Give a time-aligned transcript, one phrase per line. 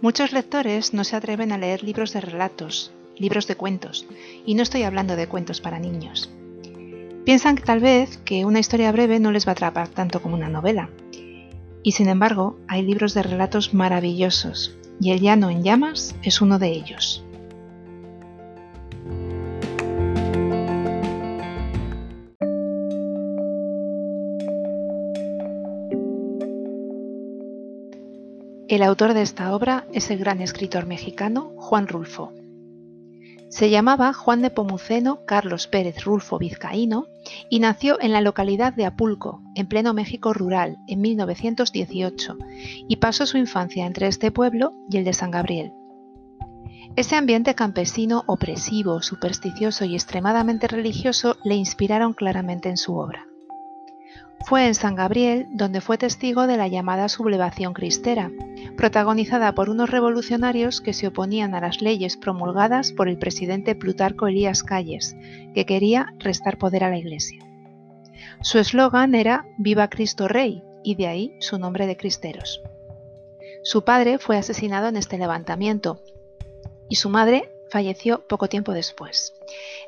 [0.00, 4.06] Muchos lectores no se atreven a leer libros de relatos, libros de cuentos,
[4.46, 6.30] y no estoy hablando de cuentos para niños.
[7.24, 10.36] Piensan que tal vez que una historia breve no les va a atrapar tanto como
[10.36, 10.88] una novela.
[11.82, 16.60] Y sin embargo, hay libros de relatos maravillosos, y El llano en llamas es uno
[16.60, 17.24] de ellos.
[28.68, 32.34] El autor de esta obra es el gran escritor mexicano Juan Rulfo.
[33.48, 37.06] Se llamaba Juan de Pomuceno Carlos Pérez Rulfo Vizcaíno
[37.48, 42.36] y nació en la localidad de Apulco, en pleno México rural, en 1918,
[42.88, 45.72] y pasó su infancia entre este pueblo y el de San Gabriel.
[46.94, 53.27] Ese ambiente campesino opresivo, supersticioso y extremadamente religioso le inspiraron claramente en su obra.
[54.46, 58.30] Fue en San Gabriel donde fue testigo de la llamada sublevación cristera,
[58.76, 64.26] protagonizada por unos revolucionarios que se oponían a las leyes promulgadas por el presidente Plutarco
[64.26, 65.16] Elías Calles,
[65.54, 67.44] que quería restar poder a la Iglesia.
[68.40, 72.62] Su eslogan era Viva Cristo Rey, y de ahí su nombre de Cristeros.
[73.62, 76.00] Su padre fue asesinado en este levantamiento,
[76.88, 79.34] y su madre falleció poco tiempo después.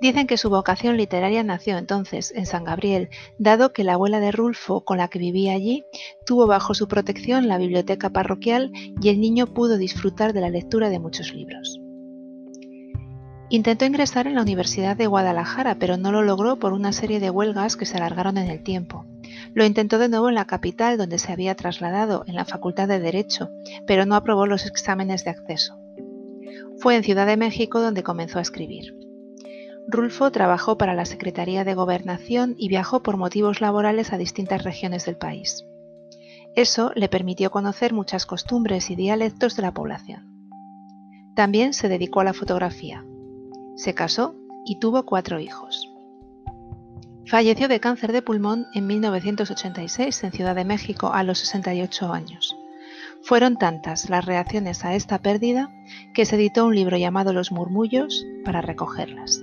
[0.00, 3.08] Dicen que su vocación literaria nació entonces en San Gabriel,
[3.38, 5.84] dado que la abuela de Rulfo, con la que vivía allí,
[6.26, 10.88] tuvo bajo su protección la biblioteca parroquial y el niño pudo disfrutar de la lectura
[10.90, 11.80] de muchos libros.
[13.50, 17.30] Intentó ingresar en la Universidad de Guadalajara, pero no lo logró por una serie de
[17.30, 19.06] huelgas que se alargaron en el tiempo.
[19.52, 22.98] Lo intentó de nuevo en la capital, donde se había trasladado, en la Facultad de
[22.98, 23.50] Derecho,
[23.86, 25.78] pero no aprobó los exámenes de acceso.
[26.78, 28.94] Fue en Ciudad de México donde comenzó a escribir.
[29.86, 35.04] Rulfo trabajó para la Secretaría de Gobernación y viajó por motivos laborales a distintas regiones
[35.04, 35.64] del país.
[36.56, 40.30] Eso le permitió conocer muchas costumbres y dialectos de la población.
[41.34, 43.04] También se dedicó a la fotografía.
[43.76, 45.90] Se casó y tuvo cuatro hijos.
[47.26, 52.56] Falleció de cáncer de pulmón en 1986 en Ciudad de México a los 68 años.
[53.24, 55.72] Fueron tantas las reacciones a esta pérdida
[56.12, 59.42] que se editó un libro llamado Los murmullos para recogerlas.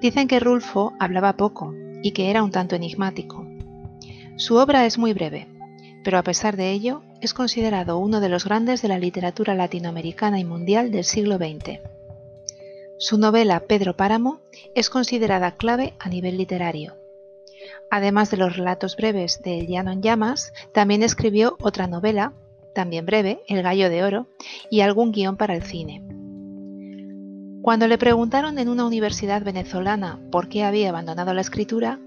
[0.00, 3.44] Dicen que Rulfo hablaba poco y que era un tanto enigmático.
[4.36, 5.48] Su obra es muy breve,
[6.04, 10.38] pero a pesar de ello es considerado uno de los grandes de la literatura latinoamericana
[10.38, 11.80] y mundial del siglo XX.
[12.98, 14.42] Su novela Pedro Páramo
[14.76, 16.97] es considerada clave a nivel literario
[17.90, 22.32] Además de los relatos breves de El Llano en Llamas, también escribió otra novela,
[22.74, 24.26] también breve, El Gallo de Oro,
[24.70, 26.02] y algún guion para el cine.
[27.62, 31.98] Cuando le preguntaron en una universidad venezolana por qué había abandonado la escritura,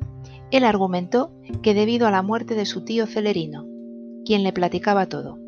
[0.49, 3.66] él argumentó que debido a la muerte de su tío Celerino,
[4.25, 5.41] quien le platicaba todo.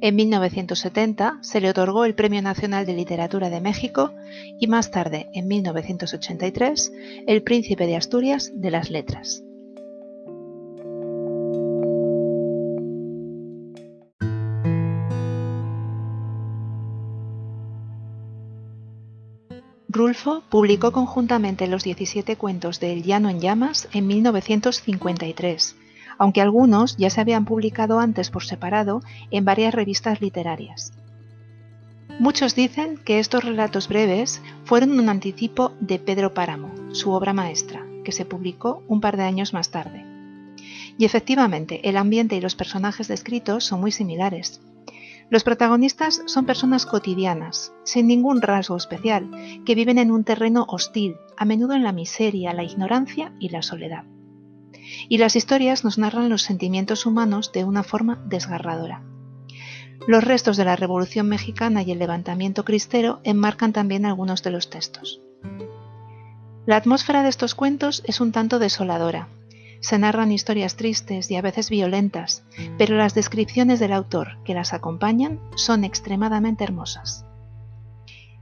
[0.00, 4.12] En 1970 se le otorgó el Premio Nacional de Literatura de México
[4.60, 6.92] y más tarde, en 1983,
[7.26, 9.42] el Príncipe de Asturias de las Letras.
[19.88, 25.76] Rulfo publicó conjuntamente los 17 cuentos de El Llano en Llamas en 1953
[26.18, 30.92] aunque algunos ya se habían publicado antes por separado en varias revistas literarias.
[32.18, 37.86] Muchos dicen que estos relatos breves fueron un anticipo de Pedro Páramo, su obra maestra,
[38.04, 40.06] que se publicó un par de años más tarde.
[40.98, 44.62] Y efectivamente, el ambiente y los personajes descritos son muy similares.
[45.28, 49.28] Los protagonistas son personas cotidianas, sin ningún rasgo especial,
[49.66, 53.60] que viven en un terreno hostil, a menudo en la miseria, la ignorancia y la
[53.60, 54.04] soledad
[55.08, 59.02] y las historias nos narran los sentimientos humanos de una forma desgarradora.
[60.06, 64.70] Los restos de la Revolución Mexicana y el levantamiento cristero enmarcan también algunos de los
[64.70, 65.20] textos.
[66.66, 69.28] La atmósfera de estos cuentos es un tanto desoladora.
[69.80, 72.44] Se narran historias tristes y a veces violentas,
[72.78, 77.24] pero las descripciones del autor que las acompañan son extremadamente hermosas.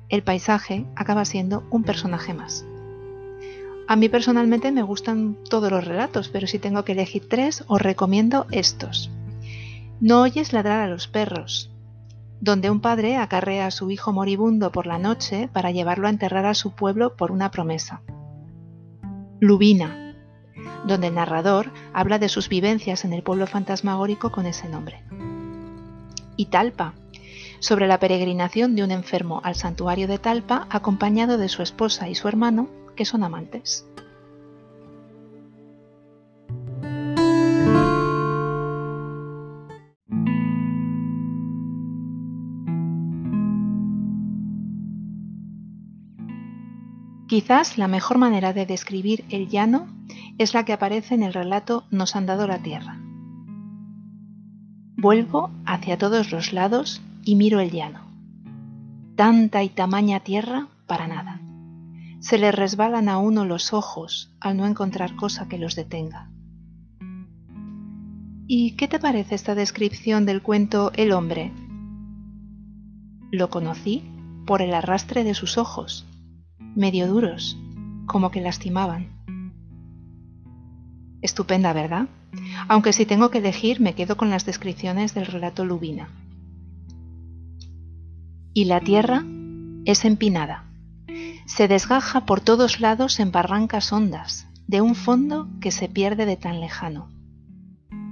[0.09, 2.65] El paisaje acaba siendo un personaje más.
[3.87, 7.83] A mí personalmente me gustan todos los relatos, pero si tengo que elegir tres, os
[7.83, 9.11] recomiendo estos.
[10.01, 11.71] No oyes ladrar a los perros,
[12.41, 16.47] donde un padre acarrea a su hijo moribundo por la noche para llevarlo a enterrar
[16.47, 18.01] a su pueblo por una promesa.
[19.41, 20.15] Lubina,
[20.87, 25.05] donde el narrador habla de sus vivencias en el pueblo fantasmagórico con ese nombre.
[26.37, 26.95] Y Talpa,
[27.61, 32.15] sobre la peregrinación de un enfermo al santuario de Talpa acompañado de su esposa y
[32.15, 33.87] su hermano que son amantes.
[47.35, 49.89] Quizás la mejor manera de describir el llano
[50.39, 53.01] es la que aparece en el relato Nos han dado la tierra.
[54.97, 58.01] Vuelvo hacia todos los lados y miro el llano.
[59.17, 61.44] Tanta y tamaña tierra para nada.
[62.25, 66.31] Se le resbalan a uno los ojos al no encontrar cosa que los detenga.
[68.47, 71.53] ¿Y qué te parece esta descripción del cuento El hombre?
[73.31, 74.05] Lo conocí
[74.47, 76.07] por el arrastre de sus ojos,
[76.75, 77.59] medio duros,
[78.07, 79.11] como que lastimaban.
[81.21, 82.09] Estupenda, ¿verdad?
[82.69, 86.09] Aunque si tengo que elegir me quedo con las descripciones del relato Lubina.
[88.55, 89.23] Y la tierra
[89.85, 90.71] es empinada.
[91.47, 96.37] Se desgaja por todos lados en barrancas hondas, de un fondo que se pierde de
[96.37, 97.11] tan lejano.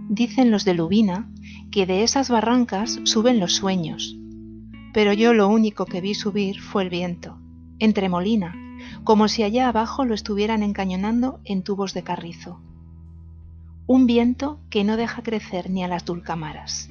[0.08, 1.30] Dicen los de Lubina
[1.70, 4.16] que de esas barrancas suben los sueños,
[4.92, 7.38] pero yo lo único que vi subir fue el viento,
[7.78, 8.54] entre molina,
[9.04, 12.60] como si allá abajo lo estuvieran encañonando en tubos de carrizo.
[13.86, 16.90] Un viento que no deja crecer ni a las dulcamaras.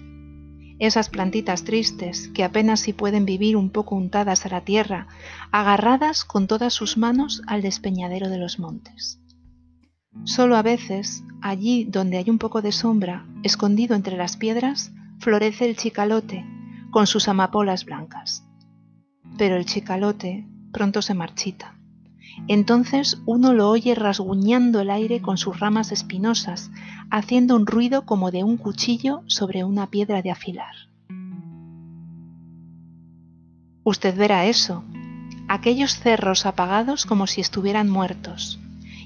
[0.82, 5.06] Esas plantitas tristes que apenas si pueden vivir un poco untadas a la tierra,
[5.52, 9.22] agarradas con todas sus manos al despeñadero de los montes.
[10.24, 15.70] Solo a veces, allí donde hay un poco de sombra, escondido entre las piedras, florece
[15.70, 16.48] el chicalote
[16.90, 18.44] con sus amapolas blancas.
[19.38, 21.80] Pero el chicalote pronto se marchita.
[22.48, 26.72] Entonces uno lo oye rasguñando el aire con sus ramas espinosas,
[27.10, 30.76] haciendo un ruido como de un cuchillo sobre una piedra de afilar.
[33.84, 34.84] Usted verá eso,
[35.48, 38.60] aquellos cerros apagados como si estuvieran muertos,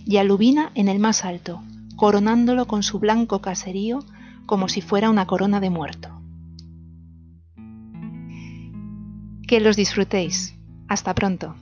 [0.06, 1.62] y alubina en el más alto,
[1.96, 4.00] coronándolo con su blanco caserío
[4.46, 6.10] como si fuera una corona de muerto.
[9.48, 10.56] Que los disfrutéis.
[10.88, 11.56] Hasta pronto.